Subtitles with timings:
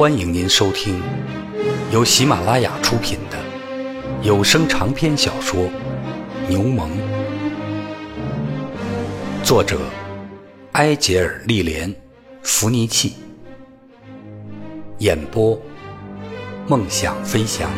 [0.00, 0.98] 欢迎您收听
[1.92, 3.36] 由喜马拉雅出品的
[4.22, 5.64] 有声长篇小说
[6.48, 6.88] 《牛虻》，
[9.44, 9.78] 作者
[10.72, 11.92] 埃杰尔·利莲·
[12.42, 13.12] 弗尼契，
[15.00, 15.60] 演播
[16.66, 17.70] 梦想飞翔。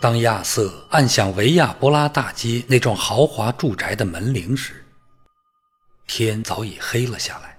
[0.00, 4.84] 当亚瑟按响维亚波拉大街那幢豪华住宅的门铃时，
[6.06, 7.58] 天早已黑了下来。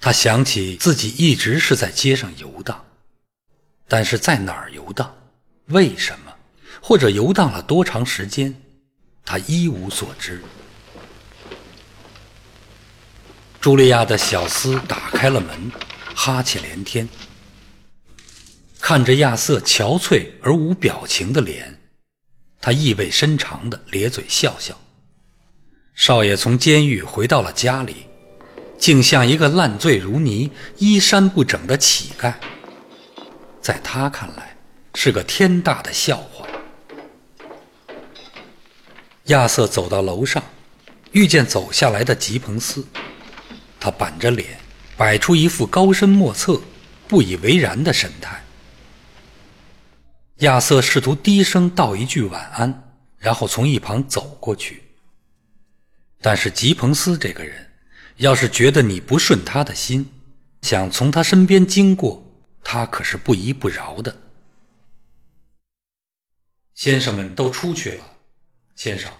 [0.00, 2.82] 他想起自己一直是在街上游荡，
[3.86, 5.14] 但是在哪儿游荡，
[5.66, 6.34] 为什么，
[6.80, 8.58] 或者游荡了多长时间，
[9.22, 10.42] 他一无所知。
[13.60, 15.70] 茱莉亚的小厮打开了门，
[16.14, 17.06] 哈欠连天。
[18.90, 21.78] 看着亚瑟憔悴而无表情的脸，
[22.60, 24.76] 他意味深长地咧嘴笑笑。
[25.94, 28.06] 少爷从监狱回到了家里，
[28.80, 32.34] 竟像一个烂醉如泥、衣衫不整的乞丐。
[33.62, 34.56] 在他看来，
[34.96, 36.44] 是个天大的笑话。
[39.26, 40.42] 亚瑟走到楼上，
[41.12, 42.84] 遇见走下来的吉彭斯，
[43.78, 44.58] 他板着脸，
[44.96, 46.60] 摆出一副高深莫测、
[47.06, 48.42] 不以为然的神态。
[50.40, 54.82] 亚瑟试图低声道一句晚安，然后从一旁走过去。
[56.22, 57.70] 但是吉彭斯这个人，
[58.16, 60.10] 要是觉得你不顺他的心，
[60.62, 62.22] 想从他身边经过，
[62.64, 64.16] 他可是不依不饶的。
[66.74, 68.04] 先生们都出去了，
[68.74, 69.12] 先生。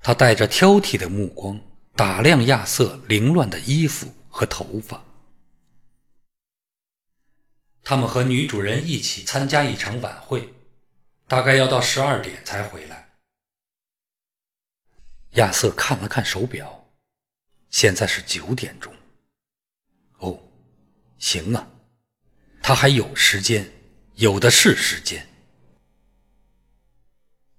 [0.00, 1.60] 他带着挑剔的目光
[1.94, 5.00] 打量亚瑟凌乱的衣服和头发。
[7.88, 10.52] 他们和女主人一起参加一场晚会，
[11.28, 13.10] 大概要到十二点才回来。
[15.34, 16.84] 亚瑟看了看手表，
[17.70, 18.92] 现在是九点钟。
[20.18, 20.36] 哦，
[21.18, 21.64] 行啊，
[22.60, 23.70] 他还有时间，
[24.16, 25.24] 有的是时间。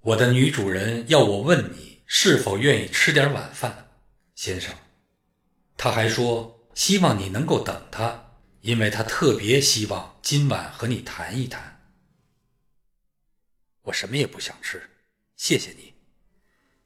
[0.01, 3.91] 我的女主人要我问你是否愿意吃点晚饭，
[4.35, 4.75] 先生。
[5.77, 8.26] 他还说希望你能够等他。
[8.67, 11.79] 因为他特别希望今晚和你谈一谈。
[13.83, 14.89] 我什么也不想吃，
[15.37, 15.93] 谢谢你。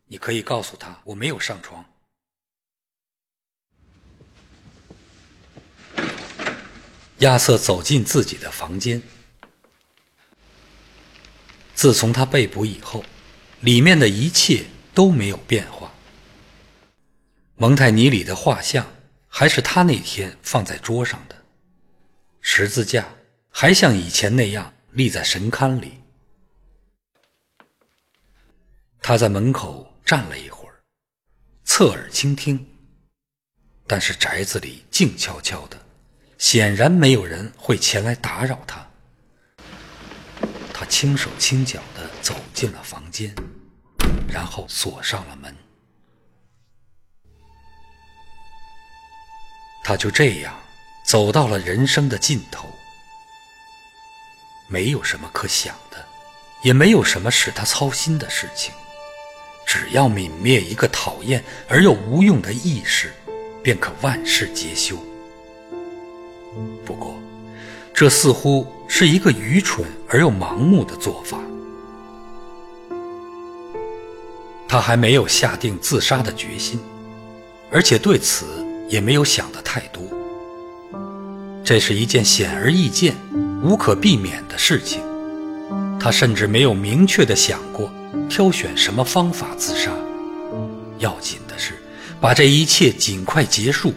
[0.06, 1.84] 你可以告诉他我没有上床。
[7.18, 9.02] 亚瑟走进自己的房间。
[11.74, 13.04] 自从他被捕以后，
[13.62, 15.92] 里面的一切都没有变化。
[17.56, 18.86] 蒙泰尼里的画像
[19.28, 21.41] 还是他那天放在桌上的。
[22.42, 23.08] 十字架
[23.50, 26.02] 还像以前那样立在神龛里。
[29.00, 30.76] 他在门口站了一会儿，
[31.64, 32.68] 侧耳倾听，
[33.88, 35.78] 但是宅子里静悄悄的，
[36.38, 38.86] 显然没有人会前来打扰他。
[40.74, 43.34] 他轻手轻脚的走进了房间，
[44.28, 45.56] 然后锁上了门。
[49.84, 50.60] 他就这样。
[51.12, 52.70] 走到了人生的尽头，
[54.70, 55.98] 没有什么可想的，
[56.62, 58.74] 也没有什么使他操心的事情。
[59.66, 63.14] 只要泯灭一个讨厌而又无用的意识，
[63.62, 64.96] 便可万事皆休。
[66.86, 67.20] 不过，
[67.94, 71.38] 这似乎是一个愚蠢而又盲目的做法。
[74.66, 76.80] 他还没有下定自杀的决心，
[77.70, 80.02] 而且对此也没有想的太多。
[81.72, 83.16] 这是一件显而易见、
[83.64, 85.02] 无可避免的事情。
[85.98, 87.90] 他甚至没有明确的想过
[88.30, 89.90] 挑选什么方法自杀。
[90.98, 91.82] 要紧的是，
[92.20, 93.94] 把这一切尽快结束，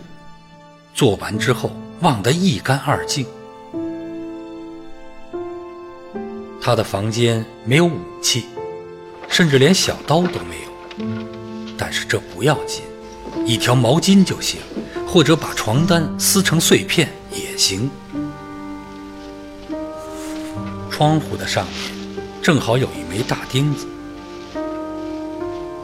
[0.95, 3.27] 做完之后忘得一干二净。
[6.61, 8.45] 他的房间没有武器，
[9.29, 11.07] 甚至连小刀都没有。
[11.77, 12.83] 但是这不要紧，
[13.45, 14.61] 一条毛巾就行，
[15.05, 17.09] 或者把床单撕成碎片。
[17.35, 17.91] 也行。
[20.91, 21.75] 窗户的上面
[22.41, 23.87] 正好有一枚大钉子，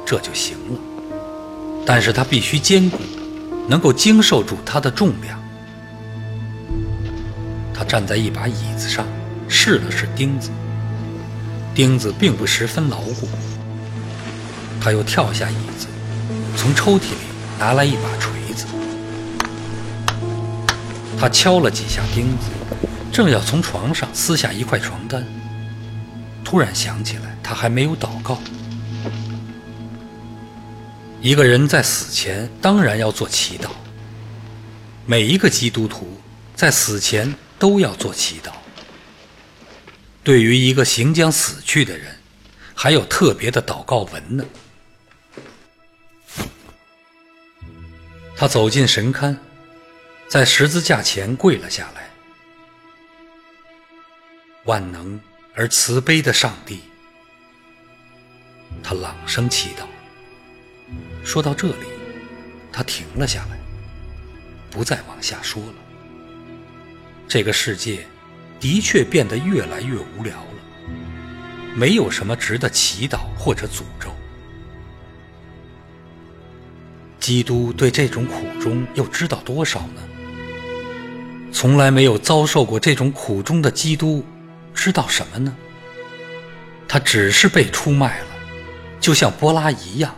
[0.07, 0.79] 这就行了。
[1.85, 2.99] 但是它必须坚固，
[3.67, 5.39] 能够经受住它的重量。
[7.75, 9.07] 他站在一把椅子上，
[9.49, 10.51] 试了试钉子，
[11.75, 13.27] 钉子并不十分牢固。
[14.81, 15.87] 他又跳下椅子，
[16.57, 17.17] 从抽屉里
[17.59, 18.40] 拿来一把锤。
[21.21, 22.47] 他敲了几下钉子，
[23.13, 25.23] 正要从床上撕下一块床单，
[26.43, 28.39] 突然想起来，他还没有祷告。
[31.21, 33.69] 一个人在死前当然要做祈祷。
[35.05, 36.19] 每一个基督徒
[36.55, 38.53] 在死前都要做祈祷。
[40.25, 42.17] 对于一个行将死去的人，
[42.75, 44.45] 还有特别的祷告文呢。
[48.35, 49.37] 他走进神龛，
[50.31, 52.09] 在十字架前跪了下来。
[54.65, 55.21] 万能
[55.57, 56.83] 而慈悲的上帝，
[58.81, 59.83] 他朗声祈祷。
[61.25, 61.89] 说到这里，
[62.73, 63.59] 他停了下来，
[64.71, 65.75] 不再往下说了。
[67.27, 68.07] 这个世界
[68.61, 70.95] 的确变得越来越无聊了，
[71.75, 74.15] 没有什么值得祈祷或者诅咒。
[77.19, 80.03] 基督对这种苦衷又知道多少呢？
[81.53, 84.25] 从来没有遭受过这种苦衷的基督，
[84.75, 85.55] 知道什么呢？
[86.89, 88.27] 他只是被出卖了，
[89.01, 90.15] 就像波拉一样。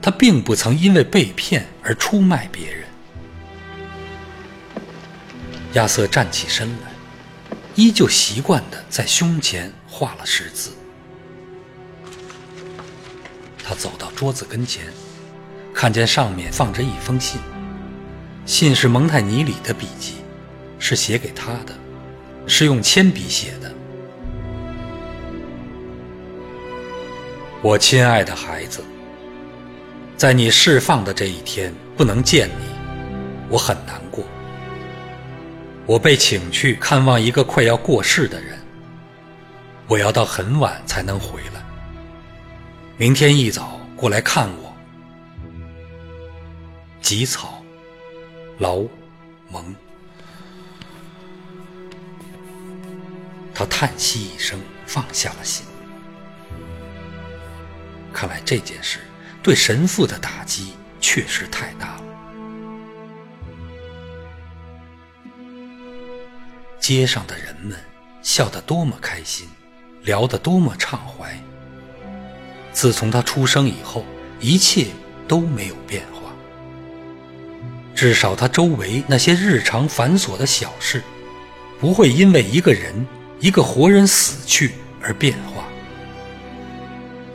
[0.00, 2.84] 他并不曾因为被骗而出卖别人。
[5.72, 6.92] 亚瑟站起身来，
[7.74, 10.70] 依旧习惯地在胸前画了十字。
[13.64, 14.84] 他走到桌子跟前，
[15.74, 17.40] 看见上面放着一封信，
[18.44, 20.14] 信是蒙泰尼里的笔记，
[20.78, 21.74] 是写给他的，
[22.46, 23.72] 是用铅笔写的。
[27.62, 28.82] 我亲爱的孩子。
[30.16, 32.64] 在你释放的这一天，不能见你，
[33.50, 34.24] 我很难过。
[35.84, 38.58] 我被请去看望一个快要过世的人，
[39.86, 41.62] 我要到很晚才能回来。
[42.96, 44.74] 明天一早过来看我。
[47.02, 47.62] 吉草，
[48.58, 48.82] 劳，
[49.50, 49.62] 蒙。
[53.56, 55.64] 他叹息一声，放下了心。
[58.12, 59.00] 看来这件事。
[59.42, 62.02] 对神父的打击确实太大了。
[66.80, 67.78] 街上的人们
[68.22, 69.48] 笑得多么开心，
[70.02, 71.32] 聊得多么畅怀。
[72.72, 74.04] 自从他出生以后，
[74.40, 74.88] 一切
[75.28, 76.32] 都没有变化。
[77.94, 81.04] 至少他周围那些日常繁琐的小事，
[81.78, 83.06] 不会因为一个人、
[83.40, 84.72] 一个活人死去
[85.02, 85.64] 而变化。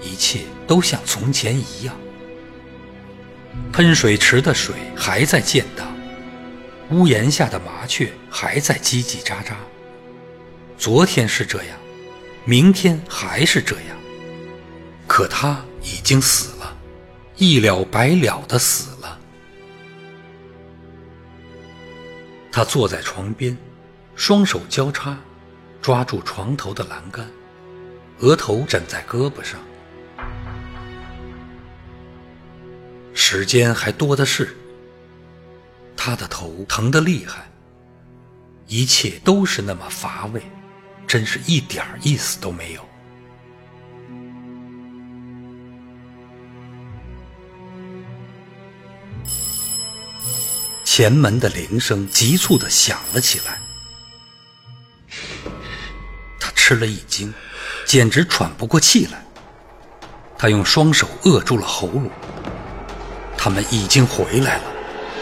[0.01, 1.95] 一切都像从前一样。
[3.71, 5.87] 喷水池的水还在溅荡，
[6.89, 9.53] 屋檐下的麻雀还在叽叽喳喳。
[10.77, 11.77] 昨天是这样，
[12.45, 13.97] 明天还是这样。
[15.07, 16.75] 可他已经死了，
[17.37, 19.19] 一了百了的死了。
[22.51, 23.57] 他坐在床边，
[24.15, 25.17] 双手交叉，
[25.81, 27.27] 抓住床头的栏杆，
[28.19, 29.59] 额头枕在胳膊上。
[33.13, 34.55] 时间还多的是，
[35.97, 37.49] 他的头疼得厉害，
[38.67, 40.41] 一切都是那么乏味，
[41.07, 42.85] 真是一点意思都没有。
[50.83, 53.59] 前门的铃声急促的响了起来，
[56.71, 57.33] 吃了一惊，
[57.85, 59.21] 简直喘不过气来。
[60.37, 62.09] 他用双手扼住了喉咙。
[63.37, 64.63] 他们已经回来了，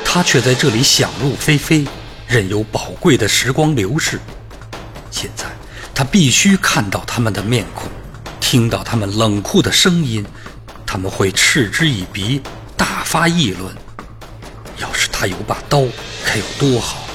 [0.05, 1.87] 他却在这里想入非非，
[2.27, 4.19] 任由宝贵的时光流逝。
[5.09, 5.47] 现在
[5.95, 7.89] 他必须看到他们的面孔，
[8.39, 10.23] 听到他们冷酷的声音，
[10.85, 12.43] 他们会嗤之以鼻，
[12.77, 13.73] 大发议论。
[14.77, 15.81] 要是他有把刀，
[16.23, 17.08] 该有多好！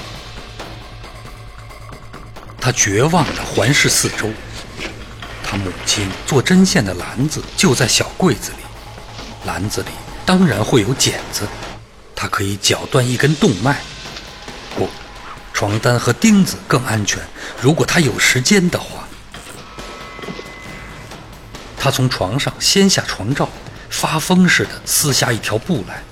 [2.65, 4.33] 他绝望地环视四周，
[5.43, 8.57] 他母亲做针线的篮子就在小柜子里，
[9.45, 9.89] 篮子里。
[10.25, 11.47] 当然会有剪子，
[12.17, 13.83] 它可以绞断一根动脉。
[14.75, 14.89] 不，
[15.53, 17.23] 床单和钉子更安全。
[17.61, 19.07] 如果他有时间的话，
[21.77, 23.47] 他从床上掀下床罩，
[23.91, 26.03] 发疯似的撕下一条布来。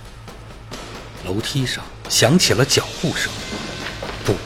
[1.25, 3.33] 楼梯上响起了脚步声。
[4.27, 4.37] 不，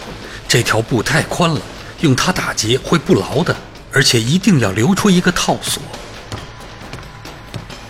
[0.47, 1.61] 这条布太宽了，
[2.01, 3.57] 用它打结会不牢的，
[3.93, 5.83] 而且一定要留出一个套索。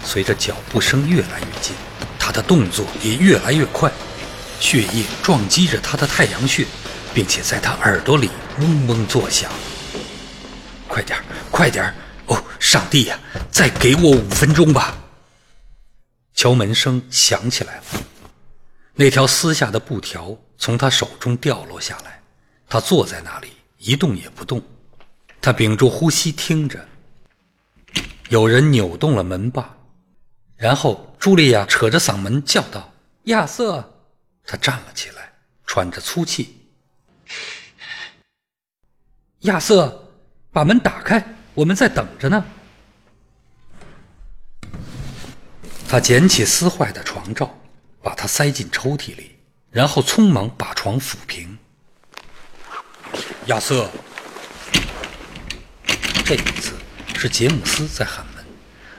[0.05, 1.75] 随着脚步声越来越近，
[2.19, 3.91] 他的动作也越来越快，
[4.61, 6.65] 血液撞击着他的太阳穴，
[7.13, 9.51] 并且在他耳朵里嗡嗡作响。
[10.87, 11.19] 快点
[11.51, 11.93] 快点
[12.27, 13.19] 哦，上帝呀，
[13.51, 14.97] 再给我五分钟吧！
[16.35, 17.83] 敲门声响起来了，
[18.95, 22.23] 那条撕下的布条从他手中掉落下来，
[22.69, 24.63] 他坐在那里一动也不动，
[25.41, 26.87] 他屏住呼吸听着，
[28.29, 29.77] 有人扭动了门把，
[30.57, 32.93] 然后茱莉亚扯着嗓门叫道
[33.25, 33.93] ：“亚瑟！”
[34.49, 35.33] 他站了起来，
[35.67, 36.57] 喘着粗气。
[39.41, 40.09] 亚瑟，
[40.51, 42.45] 把门打开，我们在等着呢。
[45.89, 47.57] 他捡起撕坏的床罩，
[48.03, 49.37] 把它塞进抽屉里，
[49.71, 51.56] 然后匆忙把床抚平。
[53.47, 53.89] 亚瑟，
[56.25, 56.73] 这一次
[57.15, 58.45] 是杰姆斯在喊门，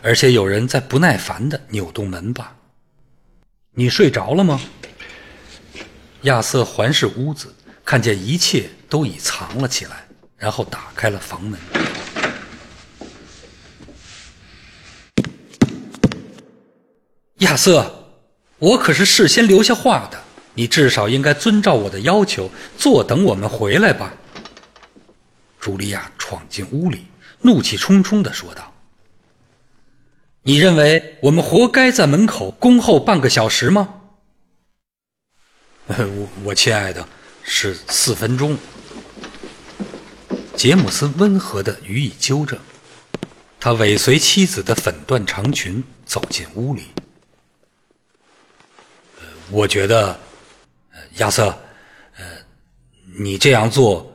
[0.02, 2.56] 而且有人在不耐烦地扭动门把。
[3.74, 4.62] 你睡着了吗？
[6.22, 10.06] 亚瑟环视屋子，看见一切都已藏了起来，
[10.38, 11.60] 然后打开了房门。
[17.40, 18.06] 亚瑟，
[18.60, 20.18] 我可是事先留下话的，
[20.54, 24.14] 你至少应该遵照我的要求，坐等我们回来吧。
[25.68, 27.06] 茱莉亚闯进屋里，
[27.42, 28.74] 怒气冲冲地说道
[30.44, 33.96] ：“你认为我们活该在门口恭候半个小时吗
[35.88, 37.06] ？”“我我亲爱的，
[37.44, 38.58] 是四分钟。”
[40.56, 42.58] 杰姆斯温和地予以纠正。
[43.60, 46.84] 他尾随妻子的粉缎长裙走进屋里。
[49.52, 50.18] “我觉得，
[51.18, 51.58] 亚瑟，
[52.16, 52.26] 呃，
[53.20, 54.10] 你这样做。”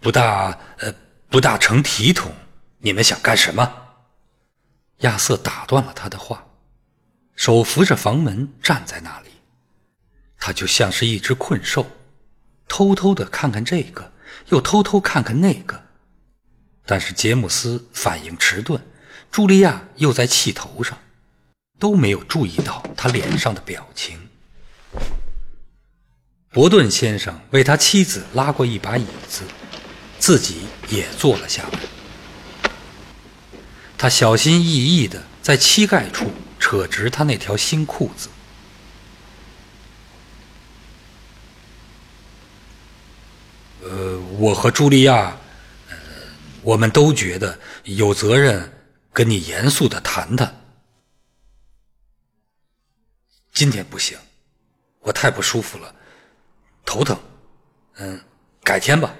[0.00, 0.94] 不大，呃，
[1.28, 2.32] 不大成体统。
[2.78, 3.70] 你们想干什么？
[4.98, 6.46] 亚瑟打断了他的话，
[7.34, 9.28] 手扶着房门站在那里。
[10.38, 11.86] 他就像是一只困兽，
[12.68, 14.12] 偷偷的看看这个，
[14.50, 15.84] 又偷偷看看那个。
[16.86, 18.80] 但是杰姆斯反应迟钝，
[19.32, 20.96] 茱莉亚又在气头上，
[21.78, 24.18] 都没有注意到他脸上的表情。
[26.50, 29.42] 伯顿先生为他妻子拉过一把椅子。
[30.18, 31.80] 自己也坐了下来。
[33.96, 38.28] 他小心翼翼地在膝盖处扯直他那条新裤子。
[43.82, 45.36] 呃，我和茱莉亚，
[45.88, 45.96] 呃，
[46.62, 48.70] 我们都觉得有责任
[49.12, 50.54] 跟你严肃的谈谈。
[53.52, 54.16] 今天不行，
[55.00, 55.92] 我太不舒服了，
[56.84, 57.18] 头疼。
[57.96, 58.20] 嗯，
[58.62, 59.12] 改天吧。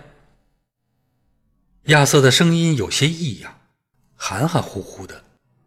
[1.88, 3.60] 亚瑟的声音有些异样，
[4.14, 5.24] 含含糊糊的，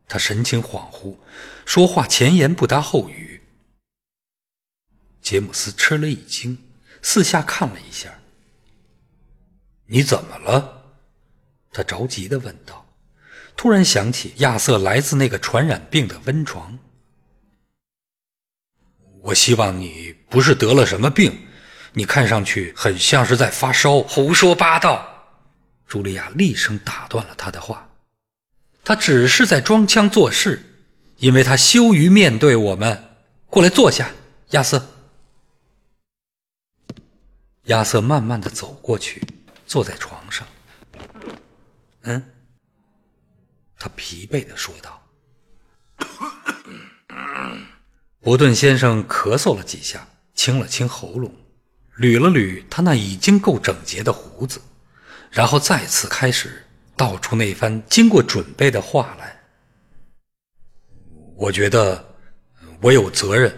[0.08, 1.16] 他神情恍惚，
[1.66, 3.42] 说话前言不搭后语。
[5.20, 6.60] 杰姆斯吃了一惊，
[7.02, 8.20] 四下看了一下。
[9.88, 10.84] “你怎么了？”
[11.74, 12.86] 他着急的问道，
[13.58, 16.78] 突然想起亚瑟来自那个传染病的温床。
[19.24, 21.48] “我希望你不是得了什么病，
[21.94, 25.08] 你看上去很像是在发烧。”胡说八道！
[25.92, 27.90] 茱莉亚厉声打断了他的话
[28.82, 30.64] ：“他只是在装腔作势，
[31.18, 33.10] 因为他羞于面对我们。
[33.48, 34.10] 过来坐下，
[34.52, 34.88] 亚瑟。”
[37.66, 39.22] 亚瑟慢慢的走过去，
[39.68, 40.48] 坐在床上。
[42.04, 42.24] “嗯。”
[43.78, 45.06] 他疲惫的说道。
[48.22, 51.36] 伯顿先生咳嗽了几下，清了清喉咙，
[51.98, 54.62] 捋了捋他那已经够整洁的胡子。
[55.32, 56.62] 然后再次开始
[56.98, 59.40] 道出那番经过准备的话来。
[61.38, 62.06] 我觉得
[62.82, 63.52] 我有责任，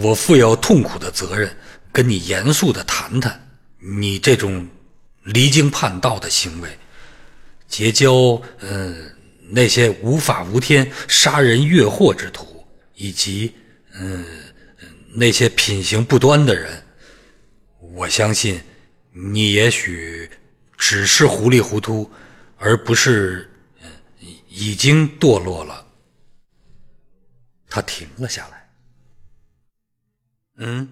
[0.00, 1.54] 我负有痛苦的责任，
[1.92, 4.66] 跟你严肃的谈谈你这种
[5.24, 6.78] 离经叛道的行为，
[7.66, 9.12] 结交嗯
[9.50, 12.64] 那些无法无天、杀人越货之徒，
[12.94, 13.52] 以及
[13.92, 14.24] 嗯
[15.12, 16.80] 那些品行不端的人。
[17.80, 18.60] 我相信
[19.12, 20.30] 你也许。
[20.88, 22.08] 只是糊里糊涂，
[22.58, 23.50] 而不是
[24.48, 25.84] 已经堕落了。
[27.68, 28.70] 他停了下来。
[30.58, 30.88] 嗯，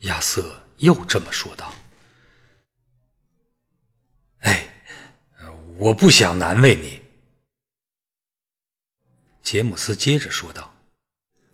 [0.00, 1.72] 亚瑟又这么说道。
[4.40, 4.68] 哎，
[5.78, 7.00] 我不想难为你。
[9.42, 10.74] 杰姆斯接着说道。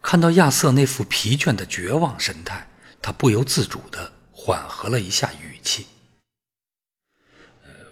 [0.02, 2.68] 看到亚瑟那副疲倦的绝望神态，
[3.00, 5.86] 他不由自主的缓和了一下语气。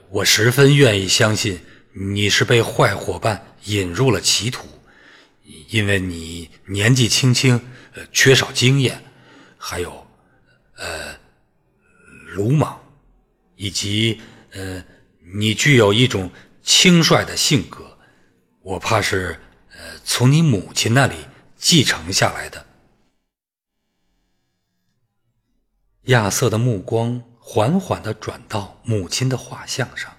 [0.09, 1.61] 我十分愿意相信
[1.93, 4.67] 你是被坏伙伴引入了歧途，
[5.69, 7.61] 因为你年纪轻轻，
[8.13, 9.03] 缺少经验，
[9.59, 10.07] 还有，
[10.77, 11.19] 呃，
[12.35, 12.79] 鲁莽，
[13.57, 14.21] 以及
[14.53, 14.85] 呃，
[15.35, 16.31] 你具有一种
[16.63, 17.99] 轻率的性格，
[18.63, 19.41] 我怕是
[19.73, 21.17] 呃从你母亲那里
[21.57, 22.65] 继承下来的。
[26.05, 27.23] 亚瑟的目光。
[27.49, 30.13] 缓缓地转到母亲的画像上，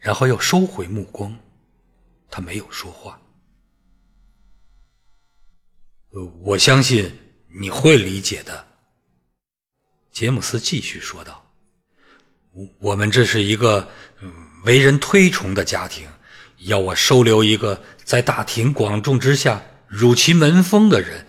[0.00, 1.32] 然后又收回目光。
[2.28, 3.20] 他没有说话。
[6.42, 7.16] 我相信
[7.60, 8.66] 你会理解的，
[10.10, 11.48] 杰姆斯继续说道
[12.80, 13.88] ：“我们这是一个
[14.64, 16.08] 为人推崇的家庭，
[16.58, 21.24] 要我收留一个在大庭广众之下辱其门风的人，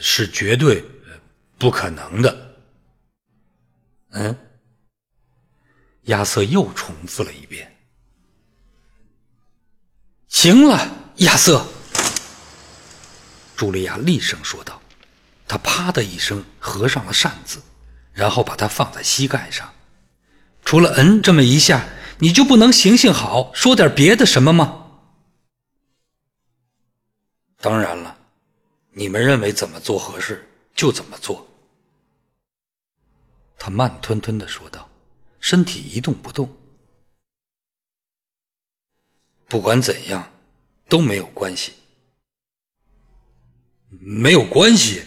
[0.00, 0.84] 是绝对
[1.58, 2.56] 不可能的。”
[4.18, 4.38] 嗯，
[6.06, 7.72] 亚瑟又重复了一遍。
[10.28, 11.66] 行了，亚瑟。
[13.56, 14.80] 茱莉亚厉声说道
[15.48, 17.60] ：“她啪的一声合上了扇子，
[18.12, 19.72] 然后把它放在膝盖上。
[20.64, 21.86] 除了嗯这么一下，
[22.18, 24.82] 你就不能行行好，说点别的什么吗？”
[27.58, 28.16] 当然了，
[28.92, 31.48] 你们认为怎么做合适就怎么做。”
[33.58, 34.86] 他慢吞吞的说道，
[35.40, 36.56] 身体一动不动。
[39.48, 40.32] 不管怎样，
[40.88, 41.72] 都没有关系。
[43.88, 45.04] 没有关系，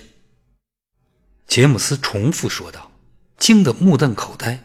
[1.46, 2.92] 杰姆斯重复说道，
[3.38, 4.64] 惊得目瞪口呆。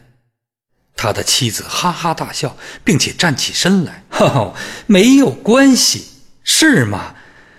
[0.95, 2.55] 他的妻子哈哈大笑，
[2.85, 4.55] 并且站起身来：“哈哈，
[4.87, 6.05] 没有关系，
[6.43, 7.15] 是吗？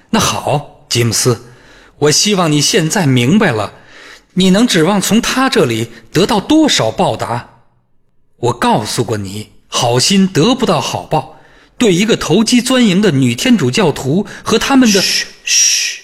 [0.09, 1.45] 那好，杰姆斯，
[1.99, 3.75] 我希望你现在明白了，
[4.33, 7.56] 你能指望从他这里得到多少报答？
[8.47, 11.41] 我告诉过你，好心得不到好报。
[11.79, 15.01] 对一个投机钻营的女天主教徒和他们的……
[15.01, 16.03] 嘘嘘。”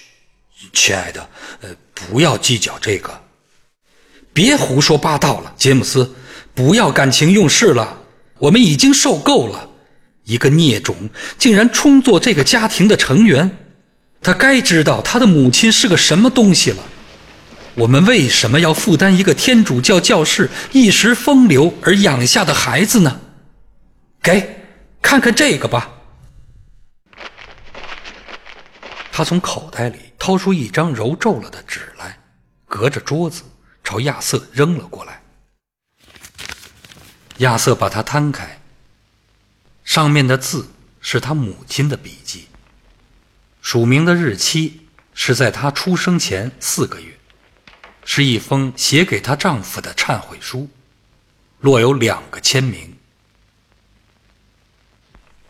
[0.73, 1.29] 亲爱的，
[1.61, 3.21] 呃，不要计较这个，
[4.33, 6.13] 别胡说八道了，杰姆斯，
[6.53, 7.97] 不要感情用事了。
[8.39, 9.69] 我们已经受够了，
[10.25, 13.57] 一个孽种竟然充作这个家庭的成员，
[14.21, 16.83] 他该知道他的母亲是个什么东西了。
[17.75, 23.19] 我们为什么要负担一个天主教教士一时风流而养下的孩子呢？
[24.21, 24.57] 给，
[25.01, 25.89] 看看这个吧。
[29.11, 32.19] 他从口袋里掏出一张揉皱了的纸来，
[32.67, 33.43] 隔着桌子
[33.83, 35.21] 朝亚瑟扔了过来。
[37.37, 38.61] 亚瑟把它摊开，
[39.83, 40.67] 上面的字
[41.01, 42.47] 是他母亲的笔记，
[43.61, 47.12] 署名的日期是在他出生前四个月，
[48.05, 50.69] 是一封写给她丈夫的忏悔书，
[51.59, 52.95] 落有两个签名。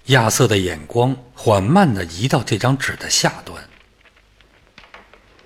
[0.07, 3.69] 亚瑟的眼光缓慢地移到这张纸的下端，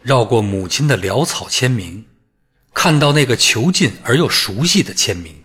[0.01, 2.03] 绕过母亲的潦草签名，
[2.73, 5.43] 看到那个囚禁而又熟悉的签名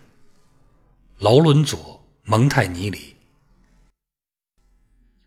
[1.19, 1.79] ——劳伦佐·
[2.23, 3.15] 蒙泰尼里。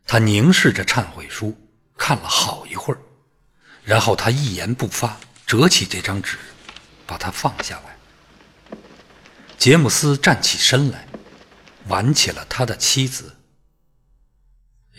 [0.04, 1.56] 他凝视着忏悔书，
[1.96, 3.00] 看了好一会儿，
[3.84, 6.36] 然后他一言不发，折起这张纸，
[7.06, 7.96] 把它放下来。
[9.56, 11.06] 杰姆斯站起身来，
[11.86, 13.32] 挽起了他的妻子。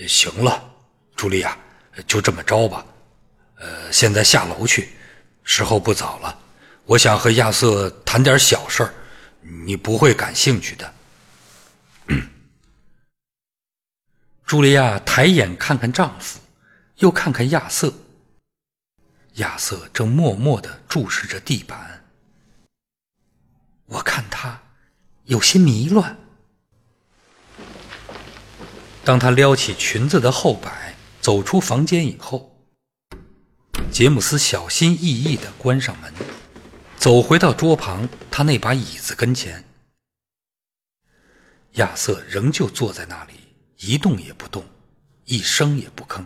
[0.07, 0.71] 行了，
[1.17, 1.57] 茱莉亚，
[2.07, 2.86] 就这么着吧。
[3.55, 4.89] 呃，现在下楼去，
[5.43, 6.39] 时候不早了。
[6.86, 8.93] 我想和亚瑟谈点小事儿，
[9.41, 10.93] 你不会感兴趣的。
[14.47, 16.39] 茱莉亚抬眼看看丈夫，
[16.99, 17.93] 又看看亚瑟。
[19.38, 22.06] 亚瑟正默默的注视着地板。
[23.86, 24.62] 我看他
[25.26, 26.17] 有些迷乱。
[29.04, 32.62] 当他撩起裙子的后摆，走出房间以后，
[33.91, 36.13] 杰姆斯小心翼翼地关上门，
[36.97, 39.63] 走回到桌旁他那把椅子跟前。
[41.73, 43.34] 亚瑟仍旧坐在那里，
[43.78, 44.65] 一动也不动，
[45.26, 46.26] 一声也不吭。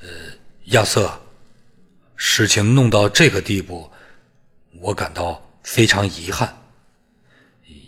[0.00, 0.08] 呃，
[0.66, 1.20] 亚瑟，
[2.16, 3.90] 事情弄到这个地步，
[4.80, 6.56] 我感到非常遗憾。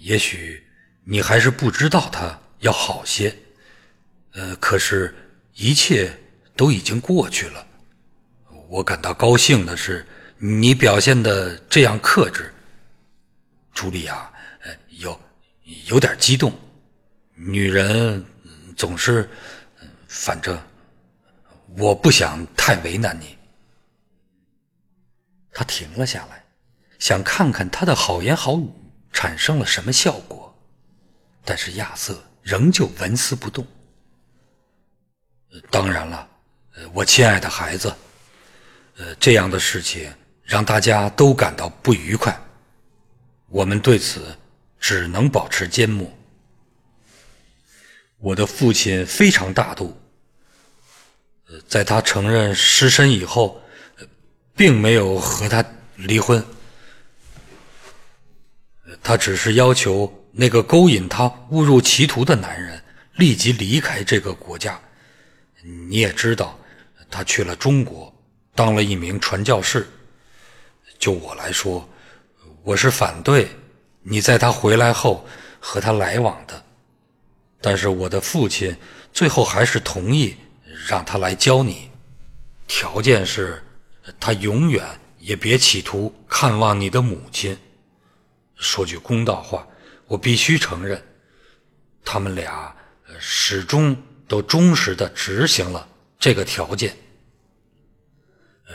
[0.00, 0.64] 也许。
[1.10, 3.34] 你还是不知道他要好些，
[4.32, 5.14] 呃，可是，
[5.54, 6.14] 一切
[6.54, 7.66] 都已经过去了。
[8.68, 12.52] 我感到高兴的是，你表现的这样克制。
[13.72, 15.18] 朱莉亚，呃，有
[15.86, 16.52] 有点激动。
[17.34, 18.22] 女人
[18.76, 19.30] 总是，
[20.08, 20.62] 反正，
[21.76, 23.36] 我不想太为难你。
[25.52, 26.44] 他停了下来，
[26.98, 28.68] 想看看他的好言好语
[29.12, 30.54] 产生了什么效果。
[31.44, 33.66] 但是亚瑟仍旧纹丝不动。
[35.70, 36.28] 当然了，
[36.92, 37.94] 我亲爱的孩子，
[38.98, 42.38] 呃，这样的事情让大家都感到不愉快，
[43.48, 44.36] 我们对此
[44.78, 46.06] 只能保持缄默。
[48.18, 49.98] 我的父亲非常大度，
[51.66, 53.60] 在他承认失身以后，
[54.54, 55.64] 并没有和他
[55.96, 56.44] 离婚，
[59.02, 60.12] 他只是要求。
[60.30, 62.80] 那个勾引他误入歧途的男人
[63.14, 64.78] 立即离开这个国家。
[65.88, 66.56] 你也知道，
[67.10, 68.14] 他去了中国，
[68.54, 69.88] 当了一名传教士。
[70.96, 71.88] 就我来说，
[72.62, 73.48] 我是反对
[74.02, 75.26] 你在他回来后
[75.58, 76.62] 和他来往的。
[77.60, 78.76] 但是我的父亲
[79.12, 80.36] 最后还是同意
[80.88, 81.90] 让他来教你，
[82.66, 83.62] 条件是，
[84.18, 84.82] 他永远
[85.18, 87.58] 也别企图看望你的母亲。
[88.56, 89.68] 说句公道话，
[90.06, 91.06] 我必须承认，
[92.02, 92.74] 他们俩
[93.20, 93.94] 始终
[94.26, 95.86] 都忠实的执行了
[96.18, 96.96] 这个条件。
[98.66, 98.74] 呃，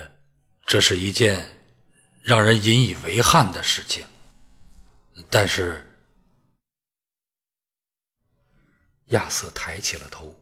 [0.67, 1.43] 这是一件
[2.21, 4.05] 让人引以为憾的事情，
[5.31, 5.83] 但是。
[9.07, 10.33] 亚瑟抬起了头，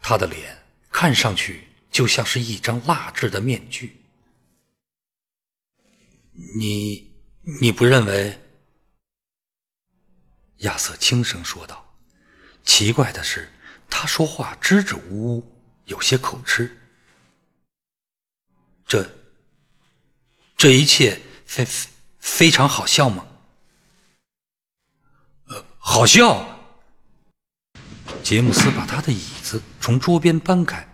[0.00, 4.00] 他的脸看上去就像是一张蜡制的面具。
[6.56, 7.12] 你，
[7.60, 8.40] 你不认为？
[10.58, 11.84] 亚瑟轻声说道。
[12.64, 13.52] 奇怪的是，
[13.88, 16.76] 他说话支支吾吾，有些口吃。
[18.86, 19.08] 这，
[20.56, 21.66] 这一切非
[22.18, 23.26] 非常好笑吗？
[25.46, 26.47] 呃，好笑。
[28.28, 30.86] 杰姆斯把他的椅子从桌边搬开，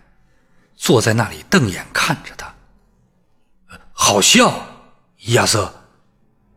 [0.77, 2.47] 坐在那里瞪眼看着他。
[3.91, 4.53] 好笑，
[5.33, 5.69] 亚瑟，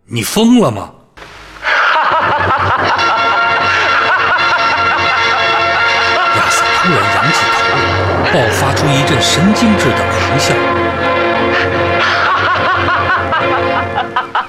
[0.04, 0.92] 你疯了吗？
[6.36, 7.58] 亚瑟突然仰起头，
[8.32, 10.54] 爆发出一阵神经质的狂笑。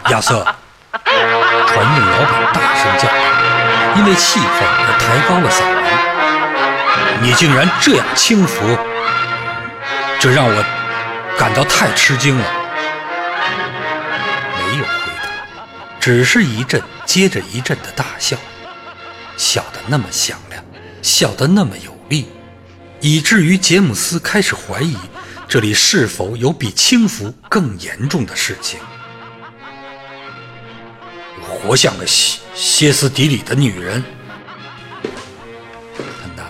[0.13, 0.45] 亚瑟，
[0.93, 3.15] 船运老板大声叫道，
[3.95, 6.18] 因为气愤而抬高了嗓门。
[7.21, 8.77] 你竟然这样轻浮，
[10.21, 10.65] 这让我
[11.37, 12.45] 感到太吃惊了。
[14.57, 15.65] 没有回答，
[15.99, 18.37] 只是一阵接着一阵的大笑，
[19.35, 20.63] 笑得那么响亮，
[21.01, 22.29] 笑得那么有力，
[23.01, 24.95] 以至于杰姆斯开始怀疑
[25.45, 28.79] 这里是否有比轻浮更严重的事情。
[31.41, 34.01] 活像个歇歇斯底里的女人。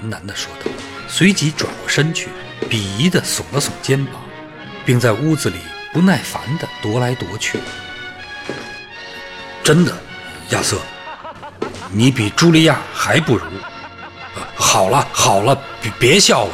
[0.10, 0.72] 喃喃地说道，
[1.08, 2.30] 随即转过身去，
[2.69, 4.15] 鄙夷地耸了耸肩膀，
[4.86, 5.58] 并在屋子里
[5.93, 7.60] 不耐烦地踱来踱去。
[9.63, 9.95] 真的，
[10.50, 10.78] 亚瑟，
[11.91, 13.43] 你比茱莉亚还不如。
[14.56, 16.54] 好了好了，别别笑了，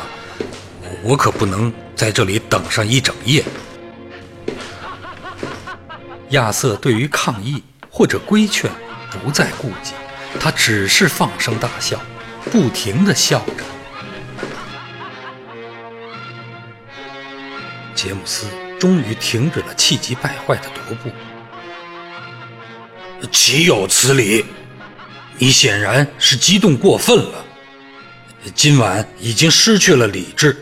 [1.02, 3.44] 我可不能在这里等上一整夜。
[6.30, 8.70] 亚瑟对于抗议或者规劝
[9.12, 9.94] 不再顾忌，
[10.40, 12.00] 他只是放声大笑。
[12.52, 13.64] 不停的笑着，
[17.94, 18.48] 杰姆斯
[18.80, 21.12] 终于停止了气急败坏的踱步。
[23.32, 24.46] 岂有此理！
[25.38, 27.44] 你显然是激动过分了，
[28.54, 30.56] 今晚已经失去了理智。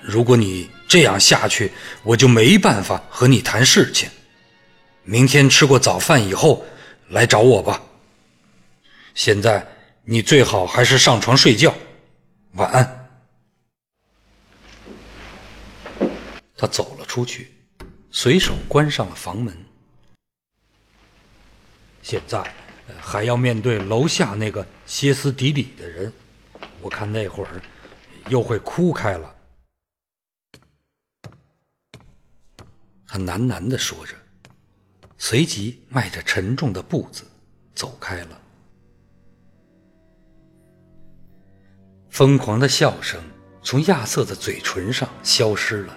[0.00, 4.10] 如果你这样下去，我就没办法和你谈事情。
[5.04, 6.64] 明天吃过早饭以后
[7.08, 7.80] 来找我吧。
[9.14, 9.64] 现在。
[10.04, 11.72] 你最好还是上床睡觉，
[12.54, 13.08] 晚安。
[16.56, 17.52] 他走了出去，
[18.10, 19.56] 随手关上了房门。
[22.02, 22.52] 现在
[23.00, 26.12] 还要面对楼下那个歇斯底里的人，
[26.80, 27.62] 我看那会儿
[28.28, 29.34] 又会哭开了。
[33.06, 34.16] 他喃喃的说着，
[35.16, 37.24] 随即迈着沉重的步子
[37.72, 38.40] 走开了。
[42.12, 43.18] 疯狂的笑声
[43.62, 45.96] 从亚瑟的嘴唇上消失了。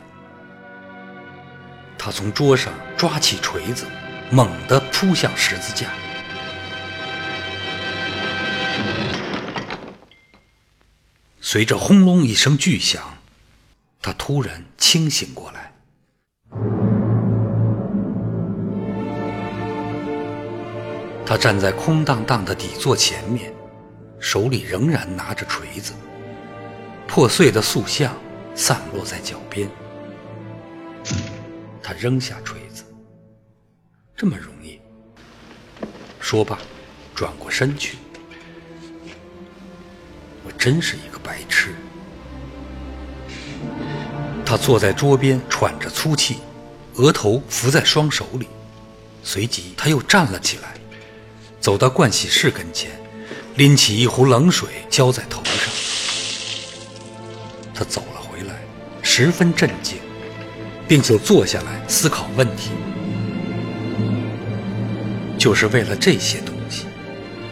[1.97, 3.85] 他从桌上抓起锤子，
[4.31, 5.89] 猛地扑向十字架。
[11.41, 13.03] 随着轰隆一声巨响，
[14.01, 15.73] 他突然清醒过来。
[21.25, 23.53] 他站在空荡荡的底座前面，
[24.17, 25.91] 手里仍然拿着锤子。
[27.07, 28.15] 破碎的塑像
[28.55, 29.69] 散落在脚边，
[31.81, 32.83] 他扔下锤子，
[34.15, 34.79] 这么容易。
[36.19, 36.57] 说罢，
[37.13, 37.97] 转过身去。
[40.43, 41.73] 我真是一个白痴。
[44.45, 46.37] 他坐在桌边喘着粗气，
[46.95, 48.47] 额头伏在双手里，
[49.23, 50.75] 随即他又站了起来，
[51.59, 52.91] 走到盥洗室跟前，
[53.55, 55.54] 拎起一壶冷水浇在头上。
[57.75, 58.55] 他走了回来，
[59.01, 59.97] 十分镇静，
[60.87, 62.71] 并且坐下来思考问题。
[65.37, 66.85] 就是为了这些东西，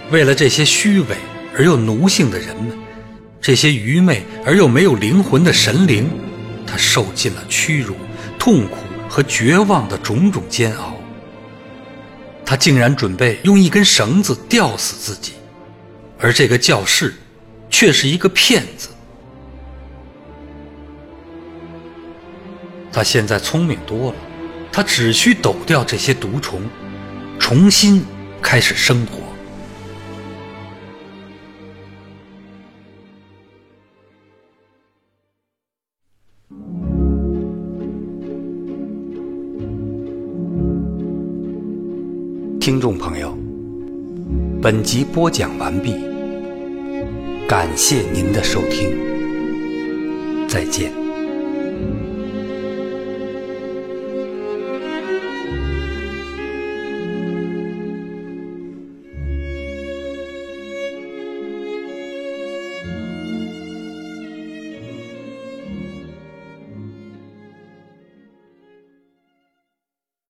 [0.10, 1.18] 为了这些虚伪
[1.56, 2.72] 而又奴性的人们，
[3.42, 6.10] 这些愚昧而又没有灵魂的神灵，
[6.66, 7.96] 他受尽了屈辱、
[8.40, 8.78] 痛苦
[9.10, 10.98] 和绝望的种种煎熬。
[12.46, 15.34] 他竟然准备用一根绳子吊死自己，
[16.18, 17.14] 而这个教士
[17.70, 18.88] 却是一个骗子。
[22.94, 24.18] 他现在聪明多了，
[24.72, 26.62] 他只需抖掉这些毒虫，
[27.40, 28.04] 重新
[28.40, 29.18] 开始生活。
[42.60, 43.36] 听众朋友，
[44.62, 45.96] 本集播讲完毕，
[47.50, 48.96] 感谢您的收听，
[50.48, 51.03] 再见。